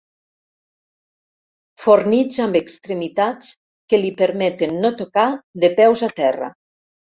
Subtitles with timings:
[1.83, 3.53] Fornits amb extremitats
[3.93, 5.29] que li permeten no tocar
[5.67, 6.53] de peus a terra.